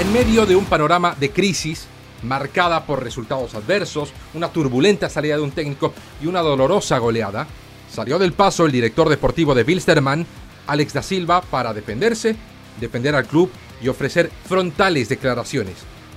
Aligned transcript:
En 0.00 0.14
medio 0.14 0.46
de 0.46 0.56
un 0.56 0.64
panorama 0.64 1.14
de 1.20 1.30
crisis 1.30 1.86
marcada 2.22 2.86
por 2.86 3.04
resultados 3.04 3.54
adversos, 3.54 4.14
una 4.32 4.48
turbulenta 4.48 5.10
salida 5.10 5.36
de 5.36 5.42
un 5.42 5.50
técnico 5.50 5.92
y 6.22 6.26
una 6.26 6.40
dolorosa 6.40 6.96
goleada, 6.96 7.46
salió 7.92 8.18
del 8.18 8.32
paso 8.32 8.64
el 8.64 8.72
director 8.72 9.10
deportivo 9.10 9.54
de 9.54 9.62
Wilstermann, 9.62 10.26
Alex 10.68 10.94
da 10.94 11.02
Silva, 11.02 11.42
para 11.42 11.74
defenderse, 11.74 12.34
defender 12.80 13.14
al 13.14 13.26
club 13.26 13.50
y 13.82 13.88
ofrecer 13.88 14.30
frontales 14.48 15.10
declaraciones, 15.10 15.74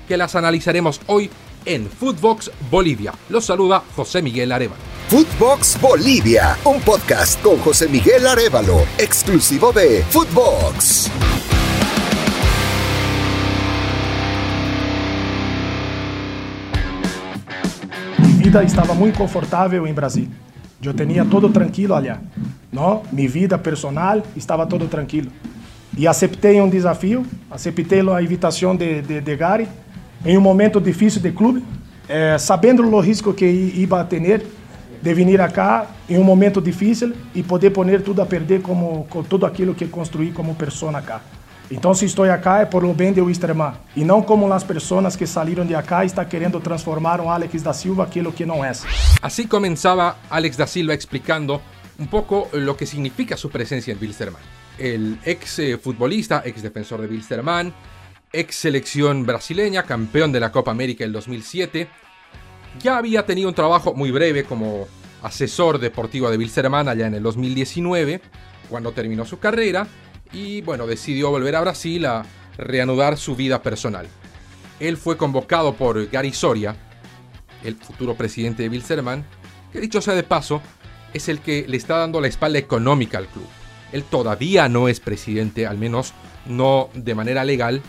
que 0.07 0.15
las 0.15 0.35
analizaremos 0.35 1.01
hoy 1.07 1.29
en 1.65 1.89
Footbox 1.89 2.51
Bolivia. 2.71 3.13
Los 3.27 3.43
saluda 3.43 3.83
José 3.97 4.21
Miguel 4.21 4.53
Arevalo. 4.53 4.81
Footbox 5.09 5.81
Bolivia, 5.81 6.57
un 6.63 6.79
podcast 6.79 7.41
con 7.41 7.57
José 7.57 7.89
Miguel 7.89 8.27
Arevalo, 8.27 8.85
exclusivo 8.97 9.73
de 9.73 10.05
Footbox. 10.09 11.11
Vida 18.43 18.61
estaba 18.61 18.93
muy 18.93 19.11
confortable 19.11 19.77
en 19.77 19.95
Brasil. 19.95 20.29
Yo 20.81 20.93
tenía 20.93 21.23
todo 21.23 21.49
tranquilo 21.49 21.95
allá. 21.95 22.19
¿no? 22.71 23.03
Mi 23.11 23.27
vida 23.27 23.57
personal 23.57 24.21
estaba 24.35 24.67
todo 24.67 24.87
tranquilo. 24.87 25.31
E 25.97 26.07
aceitei 26.07 26.59
um 26.59 26.67
desafio, 26.67 27.25
aceitei 27.49 28.01
a 28.01 28.21
invitação 28.21 28.75
de, 28.75 29.01
de, 29.01 29.21
de 29.21 29.35
Gary 29.37 29.67
em 30.25 30.37
um 30.37 30.41
momento 30.41 30.81
difícil 30.81 31.21
do 31.21 31.31
clube, 31.31 31.63
é, 32.09 32.37
sabendo 32.37 32.83
o 32.83 32.99
risco 32.99 33.33
que 33.33 33.45
ia 33.45 34.03
ter 34.03 34.45
de 35.01 35.13
vir 35.13 35.51
cá 35.51 35.87
em 36.09 36.17
um 36.17 36.23
momento 36.23 36.59
difícil 36.61 37.13
e 37.33 37.43
poder 37.43 37.69
poner 37.69 38.01
tudo 38.01 38.21
a 38.21 38.25
perder 38.25 38.61
como 38.61 39.05
com 39.09 39.23
tudo 39.23 39.45
aquilo 39.45 39.73
que 39.73 39.85
construí 39.87 40.31
como 40.31 40.55
pessoa 40.55 41.01
cá. 41.01 41.21
Então, 41.73 41.91
se 41.91 42.05
estou 42.05 42.31
aqui 42.31 42.47
é 42.47 42.65
por 42.65 42.85
o 42.85 42.93
bem 42.93 43.11
de 43.11 43.19
Wisterman 43.19 43.73
e 43.95 44.05
não 44.05 44.21
como 44.21 44.51
as 44.53 44.63
pessoas 44.63 45.15
que 45.15 45.25
saíram 45.25 45.65
de 45.65 45.73
acá 45.73 46.03
e 46.03 46.05
estão 46.05 46.23
querendo 46.23 46.59
transformar 46.59 47.19
um 47.19 47.31
Alex 47.31 47.63
da 47.63 47.73
Silva 47.73 48.03
aquilo 48.03 48.31
que 48.31 48.45
não 48.45 48.63
é. 48.63 48.71
Assim 49.19 49.47
começava 49.47 50.15
Alex 50.29 50.55
da 50.55 50.67
Silva 50.67 50.93
explicando 50.93 51.59
um 51.99 52.05
pouco 52.05 52.47
o 52.53 52.75
que 52.75 52.85
significa 52.85 53.35
sua 53.35 53.49
presença 53.49 53.89
em 53.89 53.97
Wilstermann. 53.99 54.39
el 54.77 55.17
ex 55.25 55.59
eh, 55.59 55.77
futbolista, 55.79 56.43
ex 56.45 56.61
defensor 56.61 57.01
de 57.01 57.07
Wilstermann, 57.07 57.73
ex 58.31 58.55
selección 58.55 59.25
brasileña, 59.25 59.81
campeón 59.81 60.31
de 60.31 60.39
la 60.39 60.51
Copa 60.51 60.69
América 60.69 61.03
el 61.03 61.11
2007. 61.11 61.87
Ya 62.83 62.97
había 62.97 63.25
tenido 63.25 63.49
un 63.49 63.55
trabajo 63.55 63.95
muy 63.95 64.11
breve 64.11 64.43
como 64.43 64.87
asesor 65.23 65.79
deportivo 65.79 66.29
de 66.29 66.37
Wilstermann 66.37 66.87
allá 66.87 67.07
en 67.07 67.15
el 67.15 67.23
2019, 67.23 68.21
cuando 68.69 68.91
terminó 68.91 69.25
su 69.25 69.39
carrera, 69.39 69.87
y 70.33 70.61
bueno, 70.61 70.87
decidió 70.87 71.29
volver 71.29 71.55
a 71.55 71.61
Brasil 71.61 72.05
a 72.05 72.25
reanudar 72.57 73.17
su 73.17 73.35
vida 73.35 73.61
personal. 73.61 74.07
Él 74.79 74.97
fue 74.97 75.15
convocado 75.15 75.75
por 75.75 76.09
Gary 76.09 76.33
Soria, 76.33 76.75
el 77.63 77.75
futuro 77.75 78.15
presidente 78.15 78.63
de 78.63 78.69
Wilstermann, 78.69 79.23
que 79.71 79.79
dicho 79.79 80.01
sea 80.01 80.15
de 80.15 80.23
paso, 80.23 80.61
es 81.13 81.29
el 81.29 81.39
que 81.39 81.65
le 81.67 81.77
está 81.77 81.97
dando 81.97 82.19
la 82.19 82.27
espalda 82.27 82.59
económica 82.59 83.19
al 83.19 83.27
club. 83.27 83.47
Él 83.91 84.03
todavía 84.03 84.67
no 84.67 84.87
es 84.87 84.99
presidente, 84.99 85.67
al 85.67 85.77
menos 85.77 86.13
no 86.47 86.89
de 86.95 87.15
manera 87.15 87.45
legal. 87.45 87.81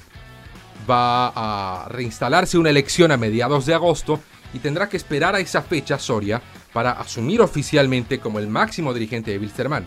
Va 0.89 1.29
a 1.29 1.89
reinstalarse 1.89 2.59
una 2.59 2.69
elección 2.69 3.11
a 3.11 3.17
mediados 3.17 3.65
de 3.65 3.73
agosto 3.73 4.21
y 4.53 4.59
tendrá 4.59 4.89
que 4.89 4.99
esperar 4.99 5.35
a 5.35 5.41
esa 5.41 5.63
fecha 5.63 5.99
Soria 5.99 6.43
para 6.75 6.93
asumir 6.93 7.41
oficialmente 7.41 8.21
como 8.21 8.39
el 8.39 8.49
máximo 8.49 8.93
dirigente 8.93 9.31
de 9.31 9.39
Wilstermann. 9.39 9.87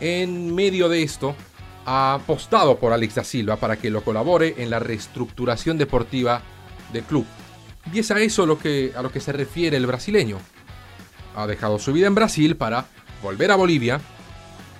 En 0.00 0.54
medio 0.54 0.90
de 0.90 1.02
esto, 1.02 1.34
ha 1.90 2.12
apostado 2.12 2.78
por 2.78 2.92
Alex 2.92 3.14
da 3.14 3.24
Silva 3.24 3.56
para 3.56 3.78
que 3.78 3.88
lo 3.88 4.04
colabore 4.04 4.56
en 4.58 4.68
la 4.68 4.78
reestructuración 4.78 5.78
deportiva 5.78 6.42
del 6.92 7.02
club. 7.04 7.24
Y 7.90 8.00
es 8.00 8.10
a 8.10 8.20
eso 8.20 8.44
lo 8.44 8.58
que, 8.58 8.92
a 8.94 9.00
lo 9.00 9.10
que 9.10 9.20
se 9.20 9.32
refiere 9.32 9.78
el 9.78 9.86
brasileño. 9.86 10.38
Ha 11.34 11.46
dejado 11.46 11.78
su 11.78 11.94
vida 11.94 12.06
en 12.06 12.14
Brasil 12.14 12.56
para 12.56 12.84
volver 13.22 13.50
a 13.50 13.56
Bolivia 13.56 14.02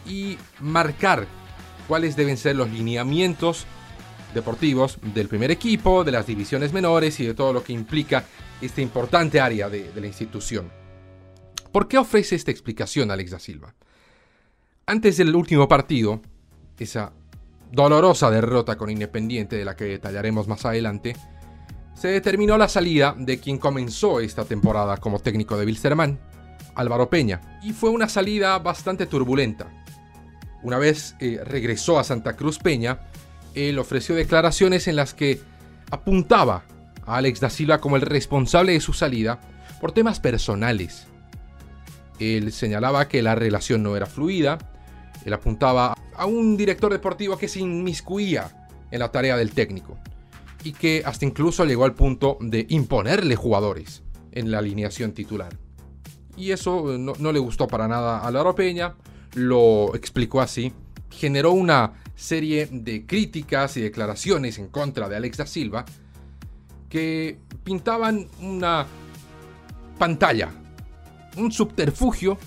y 0.07 0.37
marcar 0.61 1.27
cuáles 1.87 2.15
deben 2.15 2.37
ser 2.37 2.57
los 2.57 2.69
lineamientos 2.69 3.65
deportivos 4.35 4.99
del 5.15 5.29
primer 5.29 5.51
equipo, 5.51 6.05
de 6.05 6.13
las 6.13 6.27
divisiones 6.27 6.75
menores 6.75 7.19
y 7.21 7.27
de 7.27 7.33
todo 7.33 7.55
lo 7.55 7.65
que 7.65 7.73
implica 7.73 8.27
esta 8.61 8.83
importante 8.83 9.41
área 9.41 9.71
de, 9.71 9.91
la 9.95 10.07
institución. 10.07 10.71
¿Por 11.73 11.89
qué 11.89 11.97
ofrece 11.97 12.35
esta 12.35 12.51
explicación 12.51 13.11
Alex 13.11 13.31
da 13.31 13.39
Silva? 13.39 13.75
Antes 14.85 15.17
del 15.17 15.35
último 15.35 15.69
partido, 15.69 16.21
esa 16.85 17.13
dolorosa 17.73 18.31
derrota 18.31 18.77
con 18.77 18.91
Independiente 18.91 19.57
de 19.57 19.65
la 19.65 19.77
que 19.77 19.85
detallaremos 19.85 20.49
más 20.49 20.65
adelante, 20.65 21.15
se 21.95 22.09
determinó 22.09 22.57
la 22.57 22.69
salida 22.69 23.15
de 23.19 23.41
quien 23.41 23.59
comenzó 23.59 24.21
esta 24.21 24.45
temporada 24.45 24.99
como 24.99 25.19
técnico 25.19 25.57
de 25.57 25.67
Wilstermann, 25.67 26.19
Álvaro 26.77 27.11
Peña, 27.11 27.59
y 27.63 27.73
fue 27.73 27.91
una 27.91 28.09
salida 28.09 28.57
bastante 28.61 29.07
turbulenta. 29.07 29.67
Una 30.63 30.79
vez 30.79 31.17
eh, 31.19 31.41
regresó 31.45 31.99
a 31.99 32.05
Santa 32.05 32.37
Cruz 32.37 32.59
Peña, 32.61 33.01
él 33.55 33.79
ofreció 33.81 34.15
declaraciones 34.15 34.87
en 34.87 34.95
las 34.95 35.13
que 35.13 35.41
apuntaba 35.91 36.63
a 37.05 37.17
Alex 37.17 37.41
da 37.41 37.51
Silva 37.51 37.81
como 37.81 37.97
el 37.97 38.03
responsable 38.03 38.73
de 38.73 38.81
su 38.81 38.93
salida 38.93 39.41
por 39.81 39.91
temas 39.91 40.21
personales. 40.21 41.09
Él 42.21 42.53
señalaba 42.53 43.09
que 43.09 43.23
la 43.23 43.35
relación 43.35 43.83
no 43.83 43.97
era 43.97 44.07
fluida, 44.07 44.59
él 45.25 45.33
apuntaba 45.33 45.97
a 46.19 46.27
un 46.27 46.57
director 46.57 46.93
deportivo 46.93 47.39
que 47.39 47.49
se 47.49 47.61
inmiscuía 47.61 48.69
en 48.91 48.99
la 48.99 49.11
tarea 49.11 49.37
del 49.37 49.53
técnico 49.53 49.99
y 50.65 50.73
que 50.73 51.03
hasta 51.05 51.25
incluso 51.25 51.65
llegó 51.65 51.85
al 51.85 51.95
punto 51.95 52.37
de 52.41 52.67
imponerle 52.71 53.37
jugadores 53.37 54.03
en 54.33 54.51
la 54.51 54.59
alineación 54.59 55.13
titular. 55.13 55.57
Y 56.37 56.51
eso 56.53 56.99
no, 56.99 57.15
no 57.19 57.33
le 57.33 57.39
gustó 57.39 57.67
para 57.67 57.89
nada 57.89 58.21
a 58.21 58.31
la 58.31 58.55
Peña, 58.55 58.95
lo 59.35 59.95
explicó 59.95 60.41
así, 60.41 60.73
generó 61.11 61.53
una 61.53 61.95
serie 62.15 62.69
de 62.71 63.07
críticas 63.07 63.77
y 63.77 63.81
declaraciones 63.81 64.59
en 64.59 64.69
contra 64.69 65.09
de 65.09 65.17
Alex 65.17 65.37
da 65.37 65.47
Silva 65.47 65.85
que 66.89 67.39
pintaban 67.65 68.29
una 68.41 68.87
pantalla, 69.99 70.51
un 71.37 71.53
subterfugio 71.53 72.39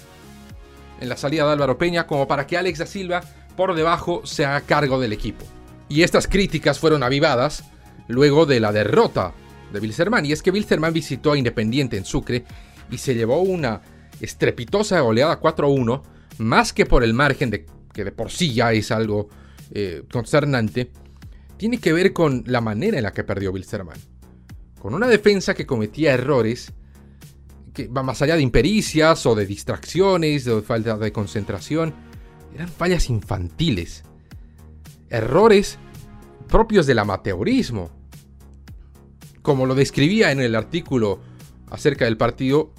en 0.99 1.09
la 1.09 1.17
salida 1.17 1.45
de 1.45 1.53
Álvaro 1.53 1.77
Peña 1.77 2.07
como 2.07 2.27
para 2.27 2.45
que 2.47 2.57
Alex 2.57 2.79
da 2.79 2.85
Silva 2.85 3.21
por 3.55 3.75
debajo 3.75 4.21
se 4.25 4.45
haga 4.45 4.61
cargo 4.61 4.99
del 4.99 5.13
equipo. 5.13 5.45
Y 5.89 6.03
estas 6.03 6.27
críticas 6.27 6.79
fueron 6.79 7.03
avivadas 7.03 7.63
luego 8.07 8.45
de 8.45 8.59
la 8.59 8.71
derrota 8.71 9.33
de 9.71 9.79
Wilserman. 9.79 10.25
Y 10.25 10.31
es 10.31 10.41
que 10.41 10.51
Wilserman 10.51 10.93
visitó 10.93 11.33
a 11.33 11.37
Independiente 11.37 11.97
en 11.97 12.05
Sucre 12.05 12.45
y 12.89 12.97
se 12.97 13.15
llevó 13.15 13.41
una 13.41 13.81
estrepitosa 14.19 14.99
goleada 14.99 15.39
4-1 15.39 16.01
más 16.37 16.73
que 16.73 16.85
por 16.85 17.03
el 17.03 17.13
margen 17.13 17.49
de 17.49 17.65
que 17.93 18.03
de 18.03 18.11
por 18.11 18.31
sí 18.31 18.53
ya 18.53 18.71
es 18.71 18.91
algo 18.91 19.29
eh, 19.71 20.03
tiene 21.57 21.77
que 21.79 21.93
ver 21.93 22.13
con 22.13 22.43
la 22.47 22.61
manera 22.61 22.97
en 22.97 23.03
la 23.03 23.11
que 23.11 23.23
perdió 23.23 23.51
Wilstermann. 23.51 23.97
Con 24.79 24.93
una 24.93 25.07
defensa 25.07 25.53
que 25.53 25.65
cometía 25.65 26.13
errores 26.13 26.73
que 27.73 27.87
va 27.87 28.03
más 28.03 28.21
allá 28.21 28.35
de 28.35 28.41
impericias 28.41 29.25
o 29.25 29.35
de 29.35 29.45
distracciones, 29.45 30.45
de 30.45 30.61
falta 30.61 30.97
de 30.97 31.11
concentración, 31.11 31.93
eran 32.55 32.67
fallas 32.67 33.09
infantiles. 33.09 34.03
Errores 35.09 35.77
propios 36.47 36.85
del 36.85 36.99
amateurismo. 36.99 37.89
Como 39.41 39.65
lo 39.65 39.75
describía 39.75 40.31
en 40.31 40.41
el 40.41 40.55
artículo 40.55 41.19
acerca 41.69 42.05
del 42.05 42.17
partido 42.17 42.73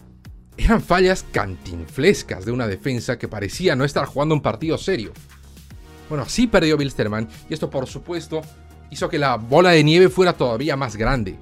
eran 0.57 0.83
fallas 0.83 1.25
cantinflescas 1.33 2.45
de 2.45 2.53
una 2.53 2.67
defensa 2.67 3.19
que 3.19 3.29
parecía 3.29 3.75
no 3.75 3.85
estar 3.85 4.05
jugando 4.05 4.35
un 4.35 4.43
partido 4.43 4.77
serio. 4.79 5.13
Bueno, 6.09 6.25
así 6.25 6.47
perdió 6.47 6.77
Bilsterman 6.77 7.29
y 7.49 7.55
esto 7.55 7.71
por 7.71 7.87
supuesto 7.87 8.43
hizo 8.91 9.09
que 9.09 9.19
la 9.19 9.37
bola 9.37 9.71
de 9.71 9.83
nieve 9.83 10.11
fuera 10.11 10.35
todavía 10.35 10.77
más 10.77 10.97
grande. 10.97 11.37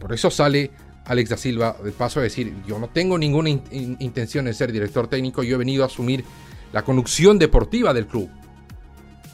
Por 0.00 0.12
eso 0.12 0.30
sale 0.30 0.70
Alex 1.04 1.30
da 1.30 1.36
Silva 1.36 1.76
de 1.84 1.92
paso 1.92 2.20
a 2.20 2.22
decir, 2.22 2.54
yo 2.66 2.78
no 2.78 2.88
tengo 2.88 3.18
ninguna 3.18 3.50
intención 3.50 4.46
de 4.46 4.54
ser 4.54 4.72
director 4.72 5.06
técnico, 5.06 5.42
yo 5.42 5.56
he 5.56 5.58
venido 5.58 5.82
a 5.82 5.86
asumir 5.86 6.24
la 6.74 6.82
conducción 6.82 7.38
deportiva 7.38 7.94
del 7.94 8.08
club. 8.08 8.28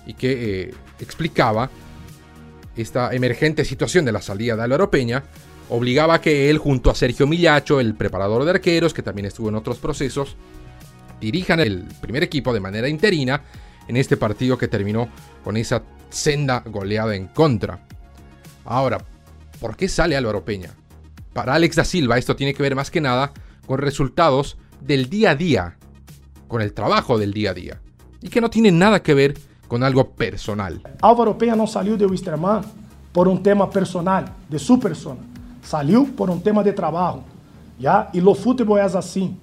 Y 0.07 0.13
que 0.13 0.61
eh, 0.61 0.75
explicaba 1.01 1.71
esta 2.77 3.15
emergente 3.15 3.65
situación 3.65 4.05
de 4.05 4.13
la 4.13 4.21
salida 4.21 4.57
de 4.57 4.69
la 4.69 4.91
Peña 4.91 5.25
obligaba 5.71 6.15
a 6.15 6.21
que 6.21 6.51
él, 6.51 6.59
junto 6.59 6.91
a 6.91 6.95
Sergio 6.95 7.27
Millacho, 7.27 7.81
el 7.81 7.95
preparador 7.95 8.45
de 8.45 8.51
arqueros, 8.51 8.93
que 8.93 9.03
también 9.03 9.25
estuvo 9.25 9.49
en 9.49 9.55
otros 9.55 9.79
procesos, 9.79 10.37
dirijan 11.19 11.61
el 11.61 11.85
primer 12.03 12.23
equipo 12.23 12.53
de 12.53 12.61
manera 12.61 12.89
interina 12.89 13.43
en 13.89 13.97
este 13.97 14.19
partido 14.19 14.59
que 14.59 14.69
terminó 14.69 15.09
con 15.43 15.57
esa 15.57 15.83
senda 16.11 16.63
goleada 16.67 17.17
en 17.17 17.29
contra. 17.29 17.87
Ahora, 18.67 18.99
¿por 19.61 19.77
qué 19.77 19.89
sale 19.89 20.15
Álvaro 20.15 20.45
Peña? 20.45 20.75
Para 21.33 21.55
Alex 21.55 21.77
da 21.77 21.85
Silva 21.85 22.19
esto 22.19 22.37
tiene 22.37 22.53
que 22.53 22.63
ver 22.63 22.75
más 22.75 22.91
que 22.91 23.01
nada 23.01 23.33
con 23.67 23.79
resultados 23.79 24.59
del 24.81 25.09
día 25.09 25.31
a 25.31 25.35
día, 25.37 25.79
con 26.50 26.61
el 26.61 26.73
trabajo 26.73 27.17
del 27.17 27.32
día 27.32 27.52
a 27.52 27.55
día, 27.55 27.81
y 28.20 28.29
que 28.29 28.41
no 28.41 28.50
tiene 28.50 28.73
nada 28.73 29.00
que 29.00 29.14
ver 29.14 29.38
con 29.69 29.85
algo 29.85 30.05
personal. 30.11 30.82
Álvaro 31.00 31.38
Peña 31.38 31.55
no 31.55 31.64
salió 31.69 31.97
de 31.97 32.05
Wisterman 32.05 32.62
por 33.12 33.29
um 33.29 33.37
tema 33.37 33.70
personal, 33.70 34.25
de 34.49 34.58
sua 34.58 34.76
persona. 34.76 35.20
Saiu 35.62 36.08
por 36.08 36.29
um 36.29 36.41
tema 36.41 36.64
de 36.64 36.73
trabalho. 36.73 37.23
Já? 37.79 38.11
E 38.12 38.20
o 38.20 38.35
futebol 38.35 38.76
é 38.76 38.82
assim. 38.82 39.37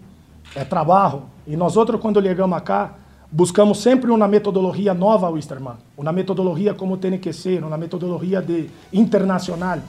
É 0.53 0.65
trabalho. 0.65 1.23
E 1.47 1.55
nós 1.55 1.77
outros, 1.77 2.01
quando 2.01 2.21
chegamos 2.21 2.61
cá, 2.63 2.95
buscamos 3.31 3.81
sempre 3.81 4.11
uma 4.11 4.27
metodologia 4.27 4.93
nova, 4.93 5.29
Wisterman. 5.29 5.75
Uma 5.95 6.11
metodologia 6.11 6.73
como 6.73 6.97
tem 6.97 7.17
que 7.17 7.31
ser, 7.31 7.63
uma 7.63 7.77
metodologia 7.77 8.41
de 8.41 8.69
internacional. 8.91 9.79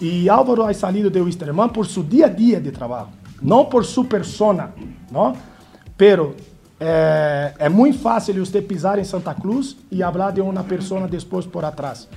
E 0.00 0.28
Álvaro 0.28 0.64
ha 0.64 0.74
salido 0.74 1.08
de 1.10 1.20
Wisterman 1.20 1.70
por 1.70 1.86
seu 1.86 2.02
dia 2.02 2.26
a 2.26 2.28
dia 2.28 2.60
de 2.60 2.70
trabalho, 2.70 3.08
não 3.40 3.64
por 3.64 3.84
sua 3.84 4.04
persona, 4.04 4.72
não? 5.10 5.34
Pero 5.96 6.36
é, 6.80 7.54
é 7.58 7.68
muito 7.68 7.98
fácil 7.98 8.44
você 8.44 8.62
pisar 8.62 8.98
em 8.98 9.04
Santa 9.04 9.34
Cruz 9.34 9.76
e 9.90 10.00
falar 10.00 10.30
de 10.30 10.40
uma 10.40 10.62
pessoa 10.62 11.06
depois 11.08 11.44
por 11.44 11.64
atrás. 11.64 12.08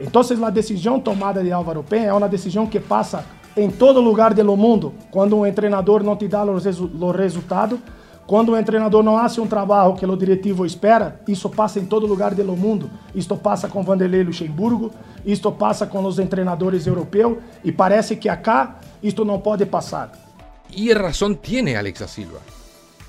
Então, 0.00 0.22
a 0.44 0.50
decisão 0.50 1.00
tomada 1.00 1.42
de 1.42 1.52
Álvaro 1.52 1.82
Penha 1.82 2.08
é 2.08 2.12
uma 2.12 2.28
decisão 2.28 2.66
que 2.66 2.78
passa 2.78 3.24
em 3.56 3.70
todo 3.70 4.00
lugar 4.00 4.32
do 4.32 4.56
mundo. 4.56 4.94
Quando 5.10 5.42
um 5.42 5.52
treinador 5.52 6.02
não 6.02 6.16
te 6.16 6.28
dá 6.28 6.44
os 6.44 6.64
resu 6.64 6.86
resultados, 7.10 7.78
quando 8.26 8.52
o 8.52 8.62
treinador 8.62 9.02
não 9.02 9.16
faz 9.16 9.38
um 9.38 9.46
trabalho 9.46 9.94
que 9.94 10.04
o 10.04 10.16
diretivo 10.16 10.66
espera, 10.66 11.20
isso 11.26 11.48
passa 11.48 11.80
em 11.80 11.86
todo 11.86 12.06
lugar 12.06 12.34
do 12.34 12.56
mundo. 12.56 12.90
Isto 13.14 13.36
passa 13.36 13.68
com 13.68 13.82
Vanderlei 13.82 14.22
Luxemburgo, 14.22 14.92
isto 15.24 15.50
passa 15.50 15.86
com 15.86 16.04
os 16.04 16.16
treinadores 16.16 16.86
europeus 16.86 17.38
e 17.64 17.72
parece 17.72 18.16
que 18.16 18.28
acá 18.28 18.76
isto 19.02 19.24
não 19.24 19.40
pode 19.40 19.64
passar. 19.64 20.12
E 20.70 20.92
razão 20.92 21.34
tiene 21.34 21.74
Alex 21.74 22.00
da 22.00 22.06
Silva 22.06 22.57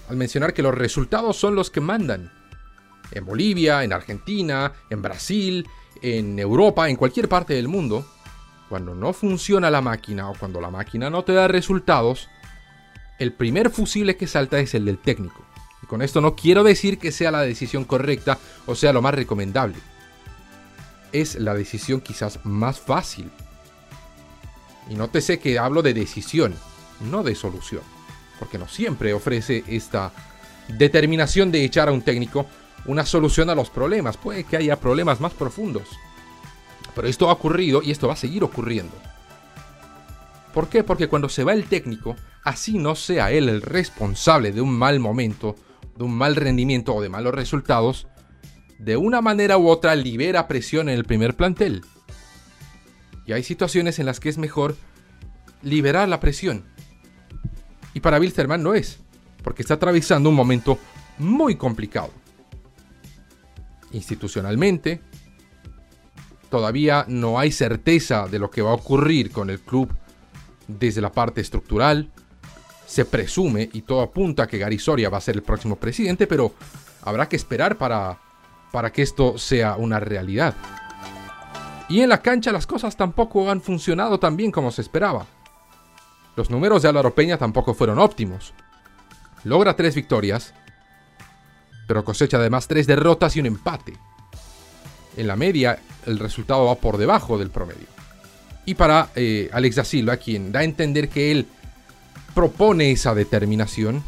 al 0.10 0.18
mencionar 0.18 0.54
que 0.54 0.64
los 0.64 0.76
resultados 0.76 1.38
son 1.38 1.56
los 1.56 1.70
que 1.70 1.82
mandan. 1.82 2.32
En 3.12 3.26
Bolivia, 3.26 3.84
en 3.84 3.94
Argentina, 3.94 4.74
en 4.90 5.02
Brasil, 5.02 5.68
en 6.02 6.38
Europa, 6.40 6.90
en 6.90 6.96
cualquier 6.96 7.30
parte 7.30 7.54
del 7.54 7.68
mundo, 7.68 8.06
cuando 8.70 8.96
no 8.96 9.14
funciona 9.14 9.70
la 9.70 9.82
máquina 9.82 10.30
o 10.30 10.36
cuando 10.36 10.60
la 10.60 10.72
máquina 10.72 11.10
no 11.10 11.24
te 11.24 11.34
da 11.34 11.48
resultados, 11.48 12.28
el 13.20 13.34
primer 13.34 13.70
fusible 13.70 14.18
que 14.18 14.28
salta 14.28 14.60
es 14.60 14.74
el 14.74 14.86
del 14.86 14.98
técnico. 14.98 15.46
Y 15.84 15.86
con 15.86 16.02
esto 16.02 16.22
no 16.22 16.36
quiero 16.36 16.64
decir 16.64 16.98
que 16.98 17.12
sea 17.12 17.32
la 17.32 17.42
decisión 17.42 17.84
correcta 17.84 18.40
o 18.66 18.76
sea 18.76 18.94
lo 18.94 19.02
más 19.02 19.14
recomendable. 19.14 19.78
Es 21.12 21.36
la 21.36 21.54
decisión 21.54 22.02
quizás 22.02 22.40
más 22.46 22.80
fácil. 22.80 23.30
Y 24.90 24.96
nótese 24.96 25.40
que 25.40 25.60
hablo 25.60 25.84
de 25.84 25.94
decisión, 25.94 26.56
no 27.00 27.24
de 27.24 27.36
solución. 27.36 27.99
Porque 28.40 28.58
no 28.58 28.68
siempre 28.68 29.14
ofrece 29.14 29.64
esta 29.68 30.12
determinación 30.70 31.52
de 31.52 31.64
echar 31.64 31.90
a 31.90 31.92
un 31.92 32.02
técnico 32.02 32.46
una 32.86 33.06
solución 33.06 33.50
a 33.50 33.56
los 33.56 33.70
problemas. 33.70 34.18
Puede 34.18 34.46
que 34.46 34.58
haya 34.58 34.80
problemas 34.80 35.20
más 35.20 35.34
profundos. 35.34 35.84
Pero 36.96 37.08
esto 37.08 37.30
ha 37.30 37.34
ocurrido 37.34 37.82
y 37.84 37.92
esto 37.92 38.08
va 38.08 38.14
a 38.14 38.18
seguir 38.18 38.44
ocurriendo. 38.44 38.96
¿Por 40.54 40.70
qué? 40.70 40.84
Porque 40.84 41.08
cuando 41.08 41.30
se 41.30 41.44
va 41.44 41.54
el 41.54 41.66
técnico, 41.66 42.16
así 42.44 42.78
no 42.78 42.96
sea 42.96 43.32
él 43.32 43.50
el 43.50 43.62
responsable 43.62 44.52
de 44.52 44.62
un 44.62 44.76
mal 44.76 45.00
momento, 45.00 45.56
de 45.96 46.04
un 46.04 46.16
mal 46.16 46.36
rendimiento 46.36 46.96
o 46.96 47.02
de 47.02 47.10
malos 47.10 47.36
resultados, 47.36 48.08
de 48.80 48.98
una 48.98 49.22
manera 49.22 49.58
u 49.58 49.68
otra 49.68 49.96
libera 49.96 50.48
presión 50.48 50.90
en 50.90 50.96
el 50.98 51.06
primer 51.06 51.36
plantel. 51.36 51.84
Y 53.26 53.34
hay 53.34 53.44
situaciones 53.44 54.00
en 54.00 54.08
las 54.08 54.20
que 54.20 54.30
es 54.30 54.38
mejor 54.38 54.76
liberar 55.62 56.10
la 56.10 56.20
presión. 56.20 56.64
Y 57.94 58.00
para 58.00 58.20
Wilstermann 58.20 58.64
no 58.64 58.74
es, 58.74 59.00
porque 59.44 59.62
está 59.62 59.76
atravesando 59.76 60.30
un 60.30 60.36
momento 60.36 60.78
muy 61.18 61.56
complicado. 61.56 62.12
Institucionalmente, 63.92 65.02
todavía 66.50 67.06
no 67.08 67.40
hay 67.40 67.52
certeza 67.52 68.28
de 68.28 68.40
lo 68.40 68.50
que 68.50 68.62
va 68.62 68.72
a 68.72 68.76
ocurrir 68.76 69.32
con 69.32 69.50
el 69.50 69.60
club 69.60 69.90
desde 70.68 71.02
la 71.02 71.12
parte 71.12 71.42
estructural. 71.42 72.12
Se 72.86 73.06
presume 73.06 73.70
y 73.74 73.82
todo 73.82 74.02
apunta 74.02 74.44
a 74.44 74.48
que 74.48 74.58
Gary 74.58 74.80
Soria 74.80 75.10
va 75.10 75.18
a 75.18 75.22
ser 75.22 75.36
el 75.36 75.44
próximo 75.44 75.76
presidente, 75.76 76.28
pero 76.28 76.54
habrá 77.04 77.30
que 77.30 77.36
esperar 77.36 77.78
para, 77.78 78.20
para 78.72 78.92
que 78.92 79.02
esto 79.02 79.38
sea 79.38 79.76
una 79.76 80.00
realidad. 80.00 80.56
Y 81.88 82.02
en 82.02 82.10
la 82.10 82.22
cancha 82.22 82.52
las 82.52 82.68
cosas 82.68 82.96
tampoco 82.96 83.50
han 83.50 83.62
funcionado 83.62 84.20
tan 84.20 84.38
bien 84.38 84.52
como 84.52 84.72
se 84.72 84.82
esperaba. 84.82 85.26
Los 86.40 86.50
números 86.50 86.82
de 86.82 86.88
Álvaro 86.88 87.14
Peña 87.14 87.38
tampoco 87.38 87.74
fueron 87.74 88.00
óptimos. 88.00 88.54
Logra 89.44 89.76
tres 89.76 89.94
victorias, 89.94 90.54
pero 91.86 92.06
cosecha 92.06 92.38
además 92.38 92.66
tres 92.66 92.88
derrotas 92.88 93.36
y 93.36 93.42
un 93.42 93.48
empate. 93.48 93.98
En 95.18 95.28
la 95.28 95.36
media, 95.36 95.80
el 96.06 96.18
resultado 96.18 96.64
va 96.64 96.76
por 96.76 96.96
debajo 96.96 97.38
del 97.38 97.50
promedio. 97.50 97.88
Y 98.64 98.76
para 98.76 99.10
eh, 99.18 99.50
Alex 99.52 99.76
da 99.76 99.84
Silva, 99.84 100.16
quien 100.16 100.54
da 100.54 100.62
a 100.62 100.64
entender 100.64 101.10
que 101.10 101.30
él 101.30 101.46
propone 102.34 102.90
esa 102.90 103.14
determinación, 103.14 104.02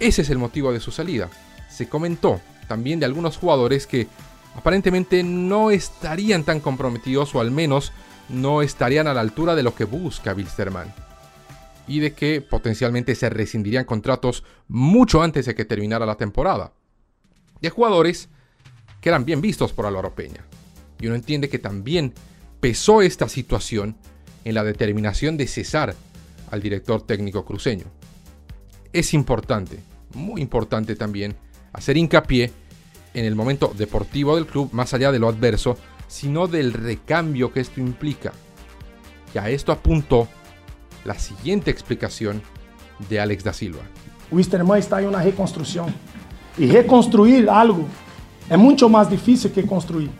ese 0.00 0.22
es 0.22 0.30
el 0.30 0.38
motivo 0.38 0.72
de 0.72 0.80
su 0.80 0.92
salida. 0.92 1.28
Se 1.68 1.90
comentó 1.90 2.40
también 2.68 3.00
de 3.00 3.04
algunos 3.04 3.36
jugadores 3.36 3.86
que 3.86 4.08
aparentemente 4.56 5.22
no 5.22 5.70
estarían 5.70 6.44
tan 6.44 6.60
comprometidos 6.60 7.34
o 7.34 7.40
al 7.42 7.50
menos 7.50 7.92
no 8.32 8.62
estarían 8.62 9.06
a 9.06 9.14
la 9.14 9.20
altura 9.20 9.54
de 9.54 9.62
lo 9.62 9.74
que 9.74 9.84
busca 9.84 10.34
Wilstermann 10.34 10.92
y 11.86 12.00
de 12.00 12.14
que 12.14 12.40
potencialmente 12.40 13.14
se 13.14 13.28
rescindirían 13.28 13.84
contratos 13.84 14.44
mucho 14.68 15.22
antes 15.22 15.46
de 15.46 15.54
que 15.54 15.64
terminara 15.64 16.06
la 16.06 16.16
temporada. 16.16 16.72
De 17.60 17.70
jugadores 17.70 18.28
que 19.00 19.08
eran 19.08 19.24
bien 19.24 19.40
vistos 19.40 19.72
por 19.72 19.86
Álvaro 19.86 20.14
Peña. 20.14 20.44
Y 21.00 21.06
uno 21.06 21.16
entiende 21.16 21.48
que 21.48 21.58
también 21.58 22.14
pesó 22.60 23.02
esta 23.02 23.28
situación 23.28 23.96
en 24.44 24.54
la 24.54 24.64
determinación 24.64 25.36
de 25.36 25.46
cesar 25.46 25.94
al 26.50 26.62
director 26.62 27.02
técnico 27.02 27.44
cruceño. 27.44 27.86
Es 28.92 29.12
importante, 29.14 29.80
muy 30.14 30.40
importante 30.40 30.94
también, 30.96 31.34
hacer 31.72 31.96
hincapié 31.96 32.52
en 33.14 33.24
el 33.24 33.34
momento 33.34 33.72
deportivo 33.76 34.36
del 34.36 34.46
club, 34.46 34.70
más 34.72 34.94
allá 34.94 35.12
de 35.12 35.18
lo 35.18 35.28
adverso, 35.28 35.76
sino 36.12 36.46
del 36.46 36.74
recambio 36.74 37.50
que 37.54 37.60
esto 37.60 37.80
implica. 37.80 38.32
Y 39.34 39.38
a 39.38 39.48
esto 39.48 39.72
apuntó 39.72 40.28
la 41.06 41.18
siguiente 41.18 41.70
explicación 41.70 42.42
de 43.08 43.18
Alex 43.18 43.42
da 43.42 43.54
Silva. 43.54 43.80
Wisterman 44.30 44.78
está 44.78 45.00
en 45.00 45.08
una 45.08 45.22
reconstrucción. 45.22 45.86
Y 46.58 46.66
reconstruir 46.66 47.48
algo 47.48 47.86
es 48.48 48.58
mucho 48.58 48.90
más 48.90 49.08
difícil 49.08 49.50
que 49.52 49.64
construir. 49.64 50.10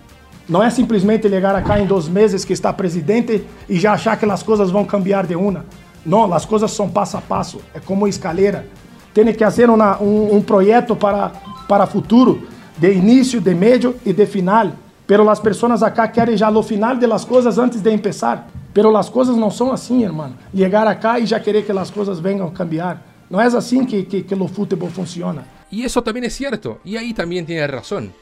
No 0.49 0.65
es 0.65 0.73
simplemente 0.73 1.29
llegar 1.29 1.55
acá 1.55 1.79
en 1.79 1.87
dos 1.87 2.09
meses 2.09 2.47
que 2.47 2.55
está 2.55 2.75
presidente 2.75 3.45
y 3.69 3.79
ya 3.79 3.93
achar 3.93 4.19
que 4.19 4.25
las 4.25 4.43
cosas 4.43 4.73
van 4.73 4.85
a 4.85 4.89
cambiar 4.89 5.29
de 5.29 5.37
una. 5.37 5.63
No, 6.07 6.27
las 6.27 6.47
cosas 6.47 6.71
son 6.71 6.91
paso 6.91 7.19
a 7.19 7.21
paso. 7.21 7.61
Es 7.75 7.83
como 7.83 8.07
escalera. 8.07 8.65
Tiene 9.13 9.37
que 9.37 9.45
hacer 9.45 9.69
un, 9.69 9.83
un 9.83 10.43
proyecto 10.43 10.99
para, 10.99 11.31
para 11.69 11.87
futuro, 11.87 12.39
de 12.81 12.95
inicio, 12.95 13.43
de 13.43 13.55
medio 13.55 13.95
y 14.07 14.15
de 14.15 14.27
final. 14.27 14.75
Pero 15.07 15.25
las 15.25 15.41
personas 15.41 15.83
acá 15.83 16.11
quieren 16.11 16.37
ya 16.37 16.51
lo 16.51 16.63
final 16.63 16.99
de 16.99 17.07
las 17.07 17.27
cosas 17.27 17.59
antes 17.59 17.83
de 17.83 17.93
empezar. 17.93 18.47
Pero 18.73 18.91
las 18.91 19.11
cosas 19.11 19.37
no 19.37 19.51
son 19.51 19.73
así, 19.73 20.03
hermano. 20.03 20.35
Llegar 20.53 20.87
acá 20.89 21.19
y 21.19 21.27
ya 21.27 21.43
querer 21.43 21.67
que 21.67 21.75
las 21.75 21.91
cosas 21.91 22.23
vengan 22.23 22.49
a 22.49 22.53
cambiar. 22.53 23.03
No 23.29 23.41
es 23.41 23.55
así 23.55 23.85
que, 23.87 24.07
que, 24.07 24.25
que 24.25 24.35
el 24.35 24.49
fútbol 24.49 24.91
funciona. 24.91 25.45
Y 25.71 25.85
eso 25.85 26.03
también 26.03 26.25
es 26.25 26.35
cierto. 26.35 26.81
Y 26.85 26.97
ahí 26.97 27.15
también 27.15 27.47
tiene 27.47 27.67
razón. 27.67 28.13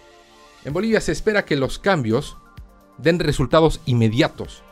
En 0.65 0.73
Bolivia 0.73 1.01
se 1.01 1.13
espera 1.13 1.45
que 1.45 1.57
los 1.57 1.79
cambios 1.79 2.37
den 2.99 3.19
resultados 3.19 3.81
inmediatos. 3.87 4.63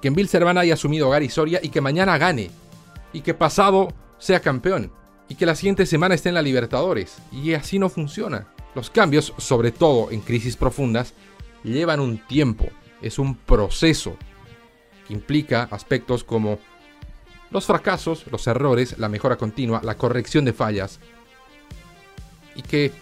Que 0.00 0.08
en 0.08 0.14
Bilzerban 0.14 0.58
haya 0.58 0.74
asumido 0.74 1.10
Gary 1.10 1.28
Soria 1.28 1.60
y 1.62 1.68
que 1.68 1.80
mañana 1.80 2.18
gane. 2.18 2.50
Y 3.12 3.20
que 3.20 3.34
pasado 3.34 3.88
sea 4.18 4.40
campeón. 4.40 4.90
Y 5.28 5.34
que 5.34 5.46
la 5.46 5.54
siguiente 5.54 5.86
semana 5.86 6.14
esté 6.14 6.28
en 6.28 6.36
la 6.36 6.42
Libertadores. 6.42 7.16
Y 7.32 7.54
así 7.54 7.78
no 7.78 7.88
funciona. 7.88 8.46
Los 8.74 8.90
cambios, 8.90 9.32
sobre 9.38 9.72
todo 9.72 10.10
en 10.10 10.20
crisis 10.20 10.56
profundas, 10.56 11.14
llevan 11.72 12.00
un 12.00 12.18
tiempo. 12.18 12.68
Es 13.02 13.18
un 13.18 13.34
proceso 13.34 14.16
que 15.06 15.14
implica 15.14 15.68
aspectos 15.70 16.24
como 16.24 16.58
los 17.50 17.66
fracasos, 17.66 18.24
los 18.30 18.46
errores, 18.46 18.98
la 18.98 19.08
mejora 19.08 19.36
continua, 19.36 19.80
la 19.82 19.96
corrección 19.96 20.44
de 20.44 20.52
fallas. 20.52 21.00
Y 22.54 22.62
que 22.62 22.92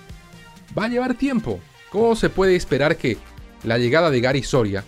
va 0.77 0.85
a 0.85 0.89
llevar 0.89 1.15
tiempo. 1.15 1.61
¿Cómo 1.91 2.17
se 2.17 2.29
puede 2.29 2.57
esperar 2.57 2.97
que 2.97 3.17
la 3.63 3.79
llegada 3.79 4.11
de 4.11 4.21
Gary 4.21 4.43
Soria 4.43 4.85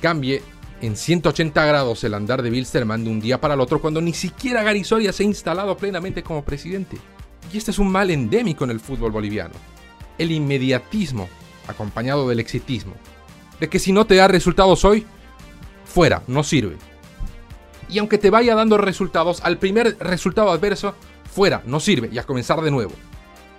cambie 0.00 0.42
en 0.80 0.96
180 0.96 1.64
grados 1.64 2.04
el 2.04 2.14
andar 2.14 2.42
de 2.42 2.50
Bilsterman 2.50 3.02
de 3.02 3.10
un 3.10 3.20
día 3.20 3.40
para 3.40 3.54
el 3.54 3.60
otro 3.60 3.80
cuando 3.80 4.00
ni 4.00 4.14
siquiera 4.14 4.62
Gary 4.62 4.84
Soria 4.84 5.12
se 5.12 5.24
ha 5.24 5.26
instalado 5.26 5.76
plenamente 5.76 6.22
como 6.22 6.44
presidente? 6.44 6.96
Y 7.52 7.58
este 7.58 7.72
es 7.72 7.78
un 7.78 7.90
mal 7.90 8.10
endémico 8.10 8.64
en 8.64 8.70
el 8.70 8.80
fútbol 8.80 9.10
boliviano. 9.10 9.54
El 10.16 10.30
inmediatismo 10.30 11.28
acompañado 11.68 12.28
del 12.28 12.40
exitismo. 12.40 12.94
De 13.60 13.68
que 13.68 13.78
si 13.78 13.92
no 13.92 14.06
te 14.06 14.16
da 14.16 14.28
resultados 14.28 14.84
hoy, 14.84 15.06
fuera, 15.84 16.22
no 16.26 16.42
sirve. 16.42 16.76
Y 17.88 17.98
aunque 17.98 18.18
te 18.18 18.30
vaya 18.30 18.54
dando 18.54 18.76
resultados, 18.78 19.40
al 19.42 19.58
primer 19.58 19.96
resultado 19.98 20.50
adverso, 20.50 20.94
fuera, 21.30 21.62
no 21.66 21.80
sirve, 21.80 22.08
y 22.12 22.18
a 22.18 22.24
comenzar 22.24 22.60
de 22.60 22.70
nuevo. 22.70 22.92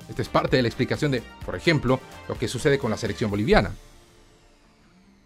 Esta 0.09 0.21
es 0.21 0.29
parte 0.29 0.57
de 0.57 0.63
la 0.63 0.67
explicación 0.67 1.11
de, 1.11 1.23
por 1.45 1.55
ejemplo, 1.55 1.99
lo 2.27 2.37
que 2.37 2.47
sucede 2.47 2.79
con 2.79 2.91
la 2.91 2.97
selección 2.97 3.29
boliviana. 3.29 3.71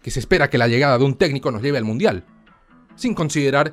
que 0.02 0.10
se 0.10 0.20
espera 0.20 0.50
que 0.50 0.58
la 0.58 0.68
llegada 0.68 0.98
de 0.98 1.04
un 1.04 1.14
técnico 1.14 1.50
nos 1.50 1.62
lleve 1.62 1.78
al 1.78 1.84
Mundial, 1.84 2.24
sin 2.94 3.14
considerar 3.14 3.72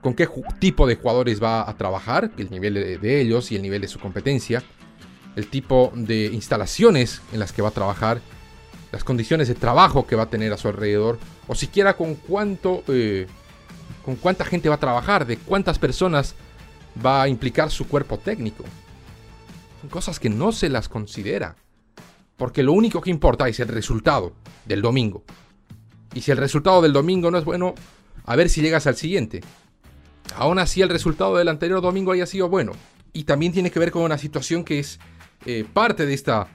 con 0.00 0.14
qué 0.14 0.28
tipo 0.58 0.86
de 0.86 0.96
jugadores 0.96 1.42
va 1.42 1.68
a 1.68 1.76
trabajar, 1.76 2.32
el 2.36 2.50
nivel 2.50 2.74
de, 2.74 3.20
ellos 3.20 3.52
y 3.52 3.56
el 3.56 3.62
nivel 3.62 3.80
de 3.80 3.88
su 3.88 3.98
competencia, 4.00 4.62
el 5.36 5.48
tipo 5.48 5.92
de 5.94 6.26
instalaciones 6.26 7.20
en 7.32 7.40
las 7.40 7.52
que 7.52 7.62
va 7.62 7.68
a 7.68 7.72
trabajar, 7.72 8.20
las 8.92 9.04
condiciones 9.04 9.48
de 9.48 9.54
trabajo 9.54 10.06
que 10.06 10.16
va 10.16 10.24
a 10.24 10.30
tener 10.30 10.52
a 10.52 10.56
su 10.56 10.68
alrededor, 10.68 11.18
o 11.48 11.54
siquiera 11.54 11.96
con 11.96 12.14
cuánto, 12.14 12.84
eh, 12.88 13.26
con 14.04 14.16
cuánta 14.16 14.44
gente 14.44 14.68
va 14.68 14.76
a 14.76 14.80
trabajar, 14.80 15.26
de 15.26 15.36
cuántas 15.36 15.78
personas 15.78 16.34
va 17.04 17.22
a 17.22 17.28
implicar 17.28 17.70
su 17.70 17.88
cuerpo 17.88 18.18
técnico. 18.18 18.64
Son 19.80 19.90
cosas 19.90 20.20
que 20.20 20.30
no 20.30 20.52
se 20.52 20.68
las 20.68 20.88
considera, 20.88 21.56
porque 22.36 22.62
lo 22.62 22.72
único 22.72 23.00
que 23.00 23.10
importa 23.10 23.48
es 23.48 23.60
el 23.60 23.68
resultado 23.68 24.32
del 24.64 24.82
domingo. 24.82 25.24
Y 26.14 26.20
si 26.20 26.30
el 26.30 26.38
resultado 26.38 26.80
del 26.80 26.92
domingo 26.92 27.30
no 27.30 27.38
es 27.38 27.44
bueno, 27.44 27.74
a 28.24 28.36
ver 28.36 28.48
si 28.48 28.62
llegas 28.62 28.86
al 28.86 28.96
siguiente. 28.96 29.42
Aún 30.36 30.58
así 30.58 30.80
el 30.80 30.88
resultado 30.88 31.36
del 31.36 31.48
anterior 31.48 31.80
domingo 31.80 32.12
haya 32.12 32.26
sido 32.26 32.48
bueno. 32.48 32.72
Y 33.12 33.24
también 33.24 33.52
tiene 33.52 33.70
que 33.70 33.78
ver 33.78 33.90
con 33.90 34.02
una 34.02 34.18
situación 34.18 34.64
que 34.64 34.78
es 34.78 34.98
eh, 35.46 35.64
parte 35.72 36.06
de 36.06 36.14
esta 36.14 36.48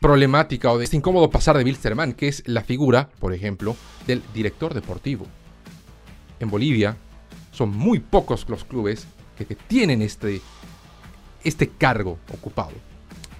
problemática 0.00 0.70
o 0.70 0.78
de 0.78 0.84
este 0.84 0.96
incómodo 0.96 1.30
pasar 1.30 1.56
de 1.56 1.64
Wilstermann, 1.64 2.12
que 2.12 2.28
es 2.28 2.42
la 2.46 2.62
figura, 2.62 3.08
por 3.18 3.32
ejemplo, 3.32 3.76
del 4.06 4.22
director 4.34 4.74
deportivo. 4.74 5.26
En 6.40 6.50
Bolivia 6.50 6.96
son 7.52 7.70
muy 7.70 8.00
pocos 8.00 8.46
los 8.48 8.64
clubes 8.64 9.06
que 9.36 9.54
tienen 9.54 10.02
este, 10.02 10.40
este 11.42 11.68
cargo 11.68 12.18
ocupado. 12.32 12.72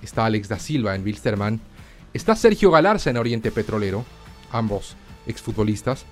Está 0.03 0.25
Alex 0.25 0.49
da 0.49 0.59
Silva 0.59 0.95
en 0.95 1.05
Wilstermann, 1.05 1.61
está 2.13 2.37
Sergio 2.37 2.71
Galarza 2.71 3.11
en 3.11 3.17
Oriente 3.17 3.51
Petrolero, 3.51 4.05
ambos 4.53 4.97
exfutbolistas, 5.27 6.05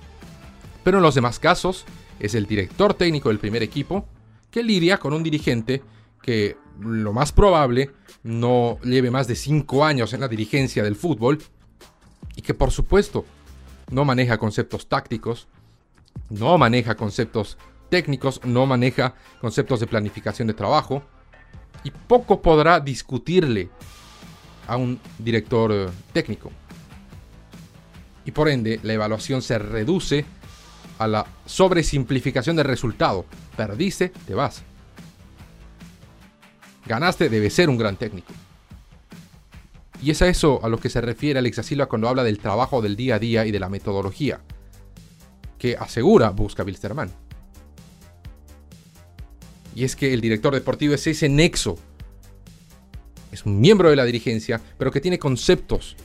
pero 0.83 0.97
en 0.97 1.03
los 1.03 1.15
demás 1.15 1.39
casos 1.39 1.85
es 2.19 2.35
el 2.35 2.45
director 2.45 2.93
técnico 2.93 3.29
del 3.29 3.39
primer 3.39 3.63
equipo 3.63 4.07
que 4.51 4.63
lidia 4.63 4.99
con 4.99 5.13
un 5.13 5.23
dirigente 5.23 5.81
que 6.21 6.57
lo 6.79 7.13
más 7.13 7.31
probable 7.31 7.91
no 8.23 8.79
lleve 8.83 9.11
más 9.11 9.27
de 9.27 9.35
5 9.35 9.85
años 9.85 10.13
en 10.13 10.21
la 10.21 10.27
dirigencia 10.27 10.83
del 10.83 10.95
fútbol 10.95 11.39
y 12.35 12.41
que 12.41 12.53
por 12.53 12.71
supuesto 12.71 13.25
no 13.91 14.05
maneja 14.05 14.37
conceptos 14.37 14.87
tácticos, 14.87 15.47
no 16.29 16.57
maneja 16.57 16.95
conceptos 16.95 17.57
técnicos, 17.89 18.41
no 18.43 18.65
maneja 18.65 19.15
conceptos 19.39 19.79
de 19.79 19.87
planificación 19.87 20.47
de 20.47 20.53
trabajo 20.53 21.03
y 21.83 21.91
poco 21.91 22.41
podrá 22.41 22.79
discutirle 22.79 23.69
a 24.67 24.77
un 24.77 24.99
director 25.19 25.71
eh, 25.71 25.87
técnico. 26.13 26.51
Y 28.25 28.31
por 28.31 28.47
ende, 28.47 28.79
la 28.83 28.93
evaluación 28.93 29.41
se 29.41 29.59
reduce 29.59 30.25
a 30.97 31.07
la 31.07 31.25
sobresimplificación 31.45 32.55
del 32.55 32.65
resultado. 32.65 33.25
Perdiste, 33.57 34.09
te 34.09 34.33
vas. 34.33 34.63
Ganaste, 36.85 37.29
debe 37.29 37.49
ser 37.49 37.69
un 37.69 37.77
gran 37.77 37.97
técnico. 37.97 38.33
Y 40.01 40.11
es 40.11 40.21
a 40.21 40.27
eso 40.27 40.59
a 40.63 40.69
lo 40.69 40.77
que 40.77 40.89
se 40.89 40.99
refiere 40.99 41.39
Alexa 41.39 41.63
Silva 41.63 41.85
cuando 41.85 42.09
habla 42.09 42.23
del 42.23 42.39
trabajo 42.39 42.81
del 42.81 42.95
día 42.95 43.15
a 43.15 43.19
día 43.19 43.45
y 43.45 43.51
de 43.51 43.59
la 43.59 43.69
metodología, 43.69 44.41
que 45.57 45.77
asegura 45.77 46.29
busca 46.31 46.63
Bilsterman. 46.63 47.11
Y 49.75 49.85
es 49.85 49.95
que 49.95 50.13
el 50.13 50.21
director 50.21 50.53
deportivo 50.53 50.93
es 50.93 51.07
ese 51.07 51.29
nexo. 51.29 51.77
Es 53.31 53.45
un 53.45 53.59
miembro 53.59 53.89
de 53.89 53.95
la 53.95 54.03
dirigencia, 54.03 54.61
pero 54.77 54.91
que 54.91 55.01
tiene 55.01 55.17
conceptos 55.17 55.95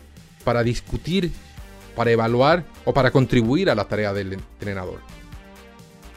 para 0.44 0.62
discutir 0.62 1.32
para 1.98 2.12
evaluar 2.12 2.64
o 2.84 2.94
para 2.94 3.10
contribuir 3.10 3.68
a 3.68 3.74
la 3.74 3.88
tarea 3.88 4.12
del 4.12 4.34
entrenador. 4.34 5.00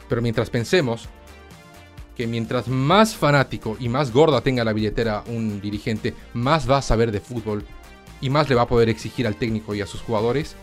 Pero 0.08 0.22
mientras 0.22 0.48
pensemos 0.48 1.08
que 2.16 2.26
mientras 2.26 2.68
más 2.68 3.14
fanático 3.14 3.76
y 3.80 3.88
más 3.88 4.12
gorda 4.12 4.42
tenga 4.42 4.64
la 4.64 4.72
billetera 4.72 5.24
un 5.26 5.60
dirigente, 5.60 6.14
más 6.34 6.70
va 6.70 6.78
a 6.78 6.82
saber 6.82 7.10
de 7.10 7.20
fútbol 7.20 7.64
y 8.20 8.30
más 8.30 8.48
le 8.48 8.54
va 8.54 8.62
a 8.62 8.68
poder 8.68 8.88
exigir 8.88 9.26
al 9.26 9.36
técnico 9.36 9.74
y 9.74 9.80
a 9.80 9.86
sus 9.86 10.02
jugadores, 10.02 10.54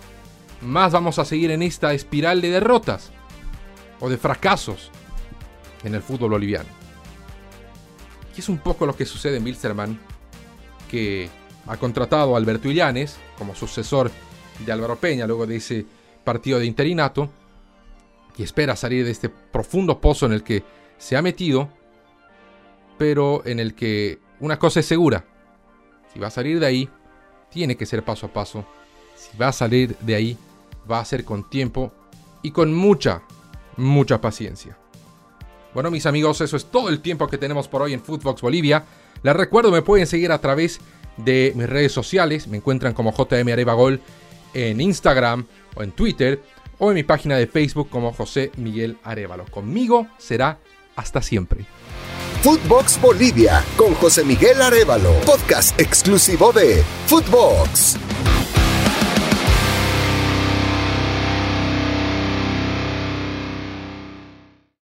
más 0.62 0.92
vamos 0.92 1.20
a 1.20 1.26
seguir 1.26 1.52
en 1.52 1.62
esta 1.62 1.94
espiral 1.94 2.42
de 2.42 2.52
derrotas 2.52 3.12
o 4.00 4.10
de 4.10 4.18
fracasos 4.18 4.92
en 5.84 5.96
el 5.96 6.02
fútbol 6.02 6.32
boliviano. 6.32 6.70
Y 8.36 8.40
es 8.40 8.50
un 8.50 8.60
poco 8.60 8.86
lo 8.86 8.96
que 8.96 9.06
sucede 9.06 9.38
en 9.38 9.44
Wilstermann, 9.44 10.00
que 10.90 11.30
ha 11.68 11.78
contratado 11.78 12.34
a 12.34 12.38
Alberto 12.38 12.70
Illanes 12.70 13.18
como 13.38 13.56
sucesor 13.56 14.12
de 14.66 14.72
Álvaro 14.72 14.96
Peña 14.98 15.28
luego 15.28 15.46
de 15.46 15.58
ese 15.58 15.86
partido 16.24 16.60
de 16.60 16.66
interinato 16.66 17.30
y 18.38 18.44
espera 18.44 18.76
salir 18.76 19.06
de 19.06 19.12
este 19.12 19.30
profundo 19.30 20.00
pozo 20.00 20.26
en 20.26 20.34
el 20.34 20.44
que 20.44 20.64
se 21.00 21.18
ha 21.18 21.24
metido, 21.24 21.70
pero 23.00 23.42
en 23.46 23.60
el 23.60 23.74
que 23.74 24.20
una 24.40 24.60
cosa 24.60 24.82
es 24.82 24.86
segura, 24.86 25.26
si 26.14 26.20
va 26.20 26.28
a 26.28 26.32
salir 26.32 26.60
de 26.60 26.68
ahí, 26.68 26.90
tiene 27.50 27.76
que 27.76 27.88
ser 27.88 28.04
paso 28.04 28.28
a 28.28 28.34
paso, 28.34 28.66
si 29.16 29.36
va 29.36 29.48
a 29.48 29.54
salir 29.54 29.98
de 30.02 30.14
ahí, 30.14 30.38
va 30.90 31.00
a 31.00 31.06
ser 31.06 31.26
con 31.26 31.50
tiempo 31.50 31.92
y 32.44 32.52
con 32.52 32.74
mucha, 32.74 33.24
mucha 33.78 34.22
paciencia. 34.22 34.78
Bueno, 35.74 35.92
mis 35.92 36.06
amigos, 36.06 36.42
eso 36.42 36.58
es 36.58 36.66
todo 36.66 36.90
el 36.90 37.00
tiempo 37.00 37.28
que 37.28 37.38
tenemos 37.38 37.68
por 37.68 37.82
hoy 37.82 37.94
en 37.94 38.02
Footbox 38.02 38.42
Bolivia. 38.42 38.84
Les 39.22 39.36
recuerdo, 39.36 39.72
me 39.72 39.82
pueden 39.82 40.08
seguir 40.08 40.32
a 40.32 40.40
través 40.40 40.80
de 41.18 41.54
mis 41.56 41.70
redes 41.70 41.92
sociales. 41.92 42.48
Me 42.48 42.58
encuentran 42.58 42.94
como 42.94 43.14
JM 43.14 43.48
Arevagol 43.52 44.02
en 44.54 44.82
Instagram 44.82 45.46
o 45.76 45.84
en 45.84 45.92
Twitter 45.92 46.42
o 46.80 46.90
en 46.90 46.96
mi 46.96 47.04
página 47.04 47.38
de 47.38 47.46
Facebook 47.46 47.90
como 47.90 48.12
José 48.14 48.52
Miguel 48.58 48.98
Arevalo. 49.04 49.46
Conmigo 49.46 50.08
será 50.18 50.58
hasta 51.00 51.22
siempre. 51.22 51.66
Footbox 52.44 53.02
Bolivia 53.02 53.64
con 53.76 53.94
José 53.96 54.24
Miguel 54.24 54.62
Arevalo, 54.62 55.14
podcast 55.26 55.78
exclusivo 55.80 56.54
de 56.54 56.84
Footbox. 57.08 57.98